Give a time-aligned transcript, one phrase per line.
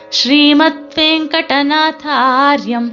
[0.08, 2.92] ஸ்ரீமத் வெங்கடநாதாரியம்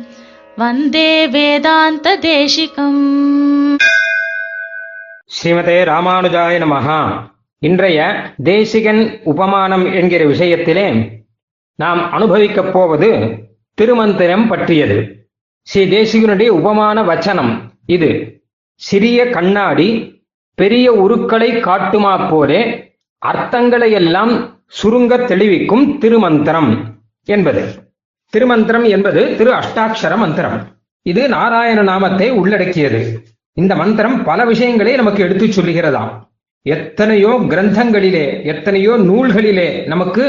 [0.56, 3.78] வந்தே வேதாந்த தேசிகம்
[5.26, 7.28] ஸ்ரீமதே ராமானுஜாய நமஹா.
[7.60, 11.19] இன்றைய தேசிகன் உபமானம் என்கிற விஷயத்திலே
[11.76, 13.37] நாம் அனுபவிக்கப் போவது
[13.74, 15.28] திருமந்திரம் பற்றியது.
[15.62, 18.41] ஸ்ரீ தேசிகனுடைய உபமான வச்சனம் இது.
[18.76, 20.17] சிறிய கண்ணாடி
[20.62, 22.62] பெரிய உருக்களை காட்டுமா போலே
[23.22, 24.34] அர்த்தங்களை எல்லாம்
[24.80, 26.72] சுருங்க தெளிவிக்கும் திருமந்திரம்
[27.27, 27.62] என்பது.
[28.34, 30.58] திருமந்திரம் என்பது திரு அஷ்டாட்சர மந்திரம்.
[31.02, 33.02] இது நாராயண நாமத்தை உள்ளடக்கியது.
[33.53, 36.12] இந்த மந்திரம் பல விஷயங்களை நமக்கு எடுத்துச் சொல்லுகிறதாம்.
[36.66, 40.23] எத்தனையோ கிரந்தங்களிலே எத்தனையோ நூல்களிலே நமக்கு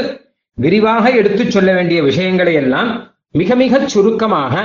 [0.57, 2.89] விரிவாக எடுத்துச் சொல்ல வேண்டிய விஷயங்களை எல்லாம்
[3.31, 4.55] மிக மிக சுருக்கமாக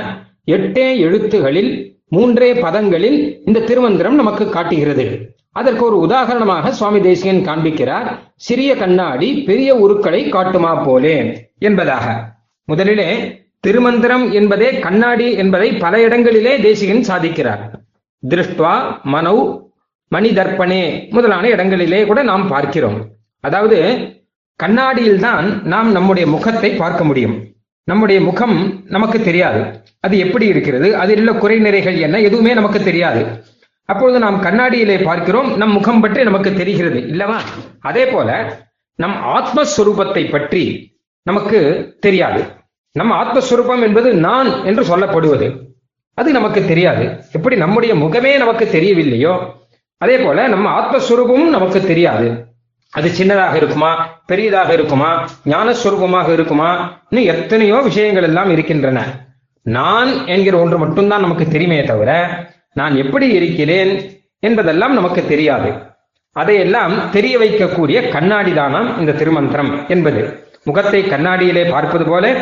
[0.47, 1.71] எட்டே எழுத்துகளில்
[2.09, 5.35] மூன்றே பதங்களில் இந்த திருமந்திரம் நமக்கு காட்டுகிறது.
[5.51, 11.47] அதற்கு ஒரு உதாரணமாக சுவாமி தேசிகன் காண்பிக்கிறார் சிறிய கண்ணாடி பெரிய உருக்களை காட்டுமா போலே?
[11.59, 12.33] என்பதாக.
[12.65, 17.59] முதலிலே திருமந்திரம் என்பதே கண்ணாடி என்பதை பல இடங்களிலே தேசிகன் சாதிக்கிறார்.
[18.29, 18.73] திருஷ்டுவா
[19.05, 19.65] மனௌ
[20.07, 23.07] மணி தர்ப்பணே முதலான இடங்களிலே கூட நாம் பார்க்கிறோம்.
[23.39, 23.97] அதாவது
[24.63, 27.43] கண்ணாடியில்தான் நாம் நம்முடைய முகத்தை பார்க்க முடியும்.
[27.89, 29.81] நம்முடைய முகம் நமக்கு தெரியாது.
[29.99, 30.97] அது எப்படி இருக்கிறது?
[30.97, 32.19] அதில் உள்ள குறை நிறைகள் என்ன?
[32.19, 33.43] எதுவுமே நமக்கு தெரியாது.
[33.85, 37.37] அப்பொழுது நாம் கண்ணாடியிலே பார்க்கிறோம் நம் முகம் பற்றி நமக்கு தெரிகிறது இல்லவா?
[37.79, 38.57] அதே போல
[38.95, 41.59] நம் ஆத்மஸ்வரூபத்தை பற்றி நமக்கு
[41.99, 42.45] தெரியாது.
[42.91, 45.47] நம் ஆத்மஸ்வரூபம் என்பது நான் என்று சொல்லப்படுவது.
[46.13, 47.19] அது நமக்கு தெரியாது.
[47.31, 49.33] எப்படி நம்முடைய முகமே நமக்கு தெரியவில்லையோ
[49.97, 52.46] அதே போல நம்ம ஆத்மஸ்வரூபமும் நமக்கு தெரியாது.
[52.89, 54.19] அது சின்னதாக இருக்குமா?
[54.25, 55.29] பெரியதாக இருக்குமா?
[55.45, 56.99] ஞானஸ்வரூபமாக இருக்குமா?
[57.09, 59.03] இன்னும் எத்தனையோ விஷயங்கள் எல்லாம் இருக்கின்றன.
[59.61, 62.27] நான் என்கிற ஒன்று மட்டும்தான் நமக்கு தெரியுமே தவிர
[62.73, 65.73] நான் எப்படி இருக்கிறேன் என்பதெல்லாம் நமக்கு தெரியாது.
[66.31, 70.45] அதையெல்லாம் தெரிய வைக்கக்கூடிய கண்ணாடி தானாம் இந்த திருமந்திரம் என்பது.
[70.63, 72.35] முகத்தை கண்ணாடியிலே பார்ப்பது போல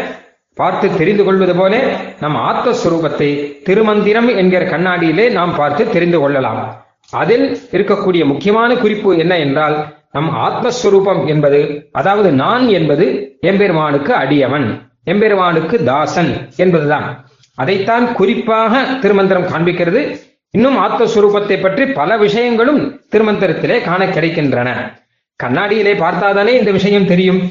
[0.53, 6.83] பார்த்து தெரிந்து கொள்வது போல நம் ஆத்மஸ்வரூபத்தை திருமந்திரம் என்கிற கண்ணாடியிலே நாம் பார்த்து தெரிந்து கொள்ளலாம்.
[7.09, 11.59] அதில் இருக்கக்கூடிய முக்கியமான குறிப்பு என்ன என்றால் நம் ஆத்மஸ்வரூபம் என்பது
[11.91, 13.05] அதாவது நான் என்பது
[13.49, 14.67] எம்பெருமானுக்கு அடியவன்
[15.11, 16.31] எம்பெருமானுக்கு தாசன்
[16.63, 17.07] என்பதுதான்.
[17.57, 20.01] அதைத்தான் குறிப்பாக திருமந்திரம் காண்பிக்கிறது.
[20.53, 22.81] இன்னும் ஆத்மஸ்வரூபத்தை பற்றி பல விஷயங்களும்
[23.13, 24.69] திருமந்திரத்திலே காண கிடைக்கின்றன.
[25.39, 27.41] கண்ணாடியிலே பார்த்தாதானே இந்த விஷயம் தெரியும்.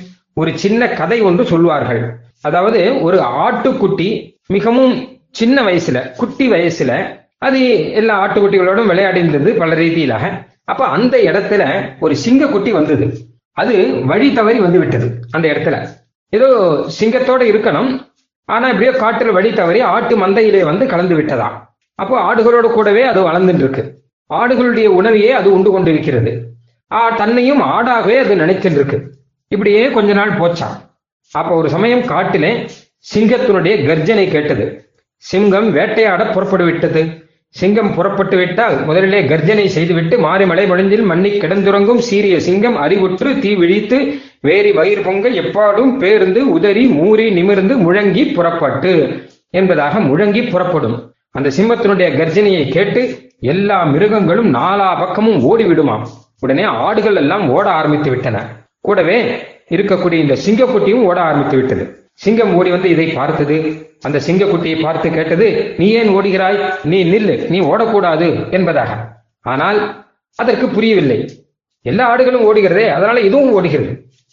[0.41, 2.03] ஒரு சின்ன கதை ஒன்று சொல்வார்கள்.
[2.49, 4.09] அதாவது ஒரு ஆட்டுக்குட்டி
[4.57, 4.95] மிகவும்
[5.41, 6.93] சின்ன வயசுல குட்டி வயசுல
[7.47, 7.61] அது
[8.01, 10.25] எல்லா ஆட்டுக்குட்டிகளோடும் விளையாடி இருந்தது பல ரீதியிலாக.
[10.65, 11.63] அப்ப அந்த இடத்துல
[12.01, 13.07] ஒரு சிங்கக்குட்டி வந்தது.
[13.53, 15.89] அது வழி தவறி வந்து விட்டது அந்த இடத்துல.
[16.31, 16.49] ஏதோ
[17.01, 17.91] சிங்கத்தோட இருக்கணும்
[18.45, 21.57] ஆனா இப்படியோ காட்டுல வழி தவறி ஆட்டு மந்தையிலே வந்து கலந்து விட்டதாம்
[21.95, 26.33] அப்போ ஆடுகளோட கூடவே அது வளர்ந்துட்டு இருக்கு ஆடுகளுடைய உணவையே அது உண்டு கொண்டிருக்கிறது.
[26.93, 28.99] ஆ தன்னையும் ஆடாகவே அது நினைச்சிட்டு இருக்கு
[29.49, 30.69] இப்படியே கொஞ்ச நாள் போச்சா.
[31.33, 32.69] அப்ப ஒரு சமயம் காட்டிலே
[33.15, 34.67] சிங்கத்தினுடைய கர்ஜனை கேட்டது.
[35.17, 37.24] சிங்கம் வேட்டையாட புறப்பட்டு விட்டது
[37.57, 44.15] சிங்கம் புறப்பட்டு விட்டால் முதலிலே கர்ஜனை செய்துவிட்டு மாறிமலை மொழிஞ்சில் மண்ணி கிடந்துறங்கும் சீரிய சிங்கம் அறிவுற்று தீ விழித்து
[44.41, 51.13] வேரி வயிறு பொங்க எப்பாடும் பேருந்து உதறி மூறி நிமிர்ந்து முழங்கி புறப்பட்டு என்பதாக முழங்கி புறப்படும்.
[51.31, 56.05] அந்த சிம்மத்தினுடைய கர்ஜனையை கேட்டு எல்லா மிருகங்களும் நாலா பக்கமும் ஓடிவிடுமாம்.
[56.41, 58.47] உடனே ஆடுகள் எல்லாம் ஓட ஆரம்பித்து விட்டன.
[58.81, 59.37] கூடவே
[59.71, 62.04] இருக்கக்கூடிய இந்த சிங்கக்குட்டியும் ஓட ஆரம்பித்து விட்டது.
[62.21, 63.57] சிங்கம் ஓடி வந்து இதை பார்த்தது.
[64.07, 66.59] அந்த சிங்கக்குட்டியை பார்த்து கேட்டது நீ ஏன் ஓடுகிறாய்?
[66.93, 67.35] நீ நில்லு.
[67.49, 68.93] நீ ஓடக்கூடாது என்பதாக.
[69.53, 69.81] ஆனால்
[70.39, 71.19] அதற்கு புரியவில்லை.
[71.83, 73.91] எல்லா ஆடுகளும் ஓடுகிறதே அதனால இதுவும் ஓடுகிறது.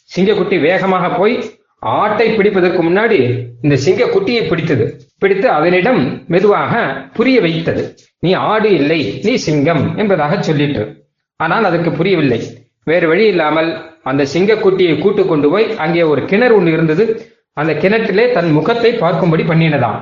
[0.10, 1.36] சிங்கக்குட்டி வேகமாக போய்
[1.80, 3.20] ஆட்டை பிடிப்பதற்கு முன்னாடி
[3.62, 4.86] இந்த சிங்கக்குட்டியை பிடித்தது.
[5.18, 6.74] பிடித்து அதனிடம் மெதுவாக
[7.14, 7.84] புரிய வைத்தது.
[8.20, 10.84] நீ ஆடு இல்லை நீ சிங்கம் என்பதாக சொல்லிட்டு
[11.40, 12.40] ஆனால் அதற்கு புரியவில்லை.
[12.84, 13.70] வேறு வழி இல்லாமல்
[14.04, 17.06] அந்த சிங்கக்குட்டியை கூட்டு கொண்டு போய் அங்கே ஒரு கிணறு ஒன்று இருந்தது.
[17.54, 20.00] அந்த கிணற்றிலே தன் முகத்தை பார்க்கும்படி பண்ணினதாம்.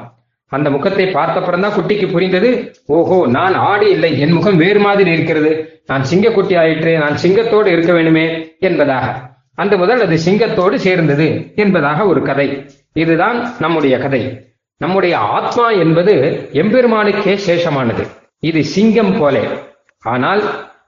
[0.52, 2.50] அந்த முகத்தை பார்த்தப்புறம் தான் குட்டிக்கு புரிந்தது
[2.86, 5.81] ஓஹோ நான் ஆடு இல்லை என் முகம் வேறு மாதிரி இருக்கிறது.
[5.86, 8.25] நான் சிங்கக்குட்டி ஆயிற்று நான் சிங்கத்தோடு இருக்க வேண்டுமே
[8.60, 9.07] என்பதாக.
[9.56, 12.48] அந்த முதல் அது சிங்கத்தோடு சேர்ந்தது என்பதாக ஒரு கதை.
[12.94, 14.22] இதுதான் நம்முடைய கதை.
[14.78, 16.13] நம்முடைய ஆத்மா என்பது
[16.54, 18.04] எம்பெருமானுக்கே சேஷமானது.
[18.40, 19.44] இது சிங்கம் போலே.
[20.04, 20.42] ஆனால்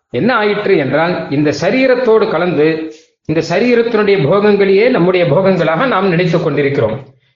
[0.10, 2.68] என்ன ஆயிற்று என்றால் இந்த சரீரத்தோடு கலந்து
[3.26, 6.96] இந்த சரீரத்தினுடைய போகங்களையே நம்முடைய போகங்களாக நாம் நினைத்துக் கொண்டிருக்கிறோம்.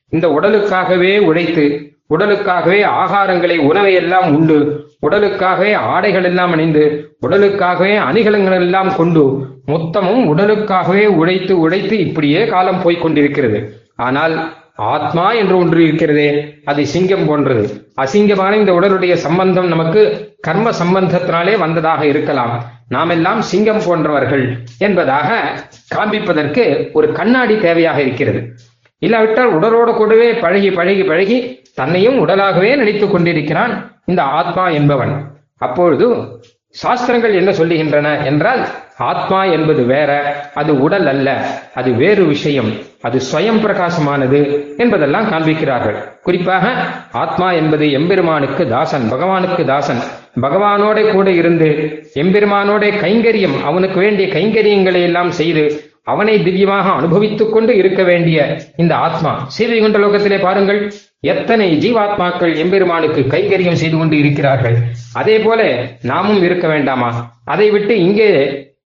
[0.10, 4.58] இந்த உடலுக்காகவே உழைத்து உடலுக்காகவே ஆகாரங்களை உணவை எல்லாம் உண்டு
[5.02, 6.84] உடலுக்காகவே ஆடைகள் எல்லாம் அணிந்து
[7.28, 9.24] உடலுக்காகவே அணிகலங்கள் எல்லாம் கொண்டு
[9.68, 13.60] மொத்தமும் உடலுக்காகவே உழைத்து உழைத்து இப்படியே காலம் போய்க் கொண்டிருக்கிறது.
[13.96, 14.36] ஆனால்
[14.75, 17.88] ஆத்மா என்று ஒன்று இருக்கிறதே அது சிங்கம் போன்றது.
[18.01, 22.63] அசிங்கமான இந்த உடலுடைய சம்பந்தம் நமக்கு கர்ம சம்பந்தத்தினாலே வந்ததாக இருக்கலாம்.
[22.88, 25.60] நாம் எல்லாம் சிங்கம் போன்றவர்கள் என்பதாக
[25.95, 28.54] காண்பிப்பதற்கு ஒரு கண்ணாடி தேவையாக இருக்கிறது.
[29.00, 35.31] இல்லாவிட்டால் உடலோடு கூடவே பழகி பழகி பழகி தன்னையும் உடலாகவே நினைத்துக் கொண்டிருக்கிறான் இந்த ஆத்மா என்பவன்.
[35.57, 36.39] அப்பொழுது
[36.69, 40.12] சாஸ்திரங்கள் என்ன சொல்லுகின்றன என்றால் ஆத்மா என்பது வேற
[40.53, 41.30] அது உடல் அல்ல
[41.74, 42.71] அது வேறு விஷயம்
[43.01, 44.39] அது ஸ்வயம் பிரகாசமானது
[44.77, 45.97] என்பதெல்லாம் காண்பிக்கிறார்கள்.
[46.21, 46.68] குறிப்பாக
[47.12, 50.01] ஆத்மா என்பது எம்பெருமானுக்கு தாசன் பகவானுக்கு தாசன்.
[50.42, 51.68] பகவானோட கூட இருந்து
[52.13, 59.48] எம்பெருமானோட கைங்கரியம் அவனுக்கு வேண்டிய கைங்கரியங்களை எல்லாம் செய்து அவனை திவ்யமாக அனுபவித்துக் கொண்டு இருக்க வேண்டிய இந்த ஆத்மா.
[59.57, 64.77] ஸ்ரீவைகுண்ட லோகத்திலே பாருங்கள் எத்தனை ஜீவாத்மாக்கள் எம்பெருமானுக்கு கைங்கரியம் செய்து கொண்டு இருக்கிறார்கள்.
[65.13, 67.39] அதே போல நாமும் இருக்க வேண்டாமா?
[67.45, 68.30] அதை விட்டு இங்கே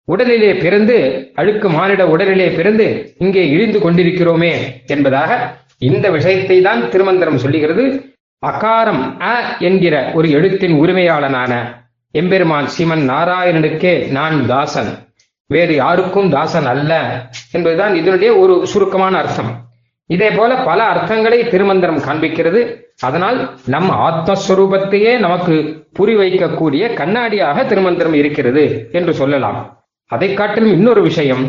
[0.07, 0.95] உடலிலே பிறந்து
[1.41, 2.87] அழுக்கு மானிட உடலிலே பிறந்து
[3.23, 4.53] இங்கே இழிந்து கொண்டிருக்கிறோமே
[4.87, 5.31] என்பதாக
[5.89, 7.83] இந்த விஷயத்தை தான் திருமந்திரம் சொல்லுகிறது.
[8.43, 9.35] அகாரம் அ
[9.67, 11.53] என்கிற ஒரு எழுத்தின் உரிமையாளனான
[12.15, 14.91] எம்பெருமான் சீமன் நாராயணனுக்கே நான் தாசன்.
[15.49, 16.91] வேறு யாருக்கும் தாசன் அல்ல
[17.51, 19.51] என்பதுதான் இதனுடைய ஒரு சுருக்கமான அர்த்தம்.
[20.09, 22.61] இதே போல பல அர்த்தங்களை திருமந்திரம் காண்பிக்கிறது.
[22.99, 25.55] அதனால் நம் ஆத்மஸ்வரூபத்தையே நமக்கு
[25.97, 29.59] புரி வைக்கக்கூடிய கண்ணாடியாக திருமந்திரம் இருக்கிறது என்று சொல்லலாம்.
[30.05, 31.43] அதை காட்டிலும் இன்னொரு விஷயம்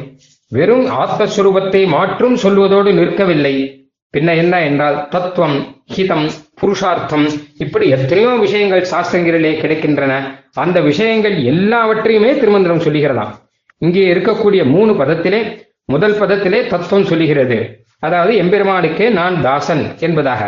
[0.51, 3.83] வெறும் ஆத்மஸ்வரூபத்தை மாற்றும் சொல்வதோடு நிற்கவில்லை.
[4.15, 6.31] பின்ன என்ன என்றால் தத்துவம் ஹிதம்
[6.61, 7.29] புருஷார்த்தம்
[7.59, 10.13] இப்படி எத்தனையோ விஷயங்கள் சாஸ்திரங்களிலே கிடைக்கின்றன.
[10.55, 13.33] அந்த விஷயங்கள் எல்லாவற்றையுமே திருமந்திரம் சொல்லுகிறதாம்.
[13.79, 15.41] இங்கே இருக்கக்கூடிய மூணு பதத்திலே
[15.85, 17.87] முதல் பதத்திலே தத்துவம் சொல்லுகிறது.
[17.99, 20.43] அதாவது எம்பெருமானுக்கே நான் தாசன் என்பதாக.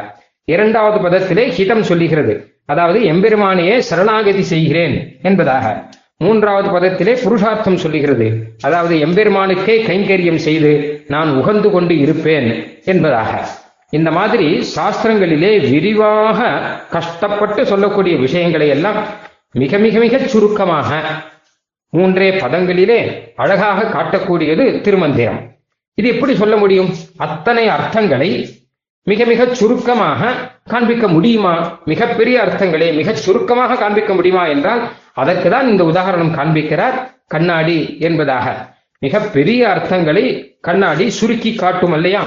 [0.45, 2.35] இரண்டாவது பதத்திலே ஹிதம் சொல்லுகிறது.
[2.67, 5.89] அதாவது எம்பெருமானையே சரணாகதி செய்கிறேன் என்பதாக.
[6.25, 8.27] மூன்றாவது பதத்திலே புருஷார்த்தம் சொல்லுகிறது.
[8.63, 10.71] அதாவது எம்பெருமானுக்கே கைங்கரியம் செய்து
[11.09, 12.49] நான் உகந்து கொண்டு இருப்பேன்
[12.85, 13.33] என்பதாக.
[13.91, 14.47] இந்த மாதிரி
[14.77, 16.49] சாஸ்திரங்களிலே விரிவாக
[16.91, 19.01] கஷ்டப்பட்டு சொல்லக்கூடிய விஷயங்களை எல்லாம்
[19.53, 21.01] மிக மிக மிக சுருக்கமாக
[21.93, 23.01] மூன்றே பதங்களிலே
[23.37, 25.41] அழகாக காட்டக்கூடியது திருமந்திரம்.
[25.95, 26.91] இது எப்படி சொல்ல முடியும்?
[27.17, 28.31] அத்தனை அர்த்தங்களை
[29.11, 30.31] மிக மிக சுருக்கமாக
[30.73, 31.53] காண்பிக்க முடியுமா?
[31.91, 34.83] மிகப்பெரிய அர்த்தங்களை மிக சுருக்கமாக காண்பிக்க முடியுமா என்றால்
[35.23, 36.97] அதற்கு தான் இந்த உதாரணம் காண்பிக்கிறார்
[37.35, 38.47] கண்ணாடி என்பதாக.
[39.03, 40.25] மிக பெரிய அர்த்தங்களை
[40.61, 42.23] கண்ணாடி சுருக்கி காட்டும் அல்லையா?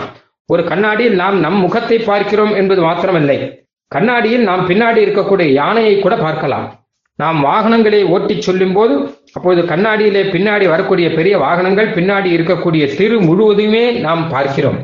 [0.45, 3.37] ஒரு கண்ணாடியில் நாம் நம் முகத்தை பார்க்கிறோம் என்பது மாத்திரமில்லை.
[3.87, 6.67] கண்ணாடியில் நாம் பின்னாடி இருக்கக்கூடிய யானையை கூட பார்க்கலாம்.
[7.19, 8.93] நாம் வாகனங்களை ஓட்டிச் சொல்லும் போது
[9.33, 14.79] அப்போது கண்ணாடியிலே பின்னாடி வரக்கூடிய பெரிய வாகனங்கள் பின்னாடி இருக்கக்கூடிய திரு முழுவதுமே நாம் பார்க்கிறோம்.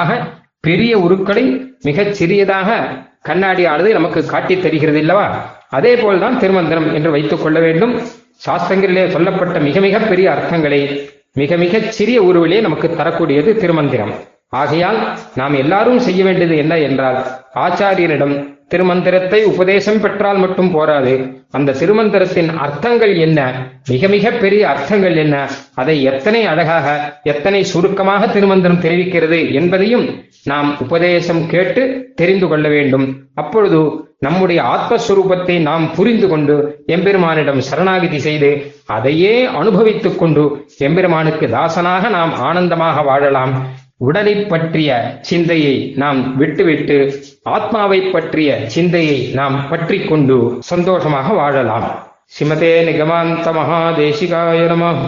[0.00, 2.88] ஆக பெரிய உருக்களை மிகச் சிறியதாக
[3.28, 5.30] கண்ணாடியானது நமக்கு காட்டித் தருகிறது இல்லவா
[5.68, 8.00] அதே போல்தான் திருமந்திரம் என்று வைத்துக் கொள்ள வேண்டும்.
[8.46, 14.14] சாஸ்திரங்களிலே சொல்லப்பட்ட மிக மிக பெரிய அர்த்தங்களை மிக மிக சிறிய உருவிலே நமக்கு தரக்கூடியது திருமந்திரம்.
[14.48, 17.24] ஆகையால் நாம் எல்லாரும் செய்ய வேண்டியது என்ன என்றால்
[17.54, 21.42] ஆச்சாரியனிடம் திருமந்திரத்தை உபதேசம் பெற்றால் மட்டும் போராது.
[21.50, 23.68] அந்த திருமந்திரத்தின் அர்த்தங்கள் என்ன?
[23.88, 25.48] மிக மிக பெரிய அர்த்தங்கள் என்ன?
[25.74, 33.22] அதை எத்தனை அழகாக எத்தனை சுருக்கமாக திருமந்திரம் தெரிவிக்கிறது என்பதையும் நாம் உபதேசம் கேட்டு தெரிந்து கொள்ள வேண்டும்.
[33.34, 42.34] அப்பொழுது நம்முடைய ஆத்மஸ்வரூபத்தை நாம் புரிந்து கொண்டு எம்பெருமானிடம் சரணாகிதி செய்து அதையே அனுபவித்துக் கொண்டு எம்பெருமானுக்கு தாசனாக நாம்
[42.34, 43.66] ஆனந்தமாக வாழலாம்.
[44.02, 51.88] உடலை பற்றிய சிந்தையை நாம் விட்டுவிட்டு ஆத்மாவை பற்றிய சிந்தையை நாம் பற்றி கொண்டு சந்தோஷமாக வாழலாம்.
[52.26, 55.04] ஸ்ரீமதே நிகமாந்த மகாதேசிகாய நம.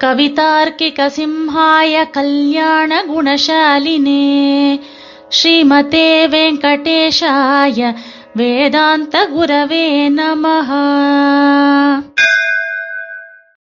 [0.00, 4.80] கவிதார்க்கிக சிம்ஹாய கல்யாண குணசாலினே.
[5.28, 7.94] ஸ்ரீமதே வெங்கடேஷாய
[8.34, 10.84] வேதாந்த குரவே நமஹா